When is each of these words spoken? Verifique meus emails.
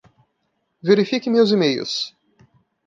Verifique 0.81 1.29
meus 1.29 1.51
emails. 1.51 2.15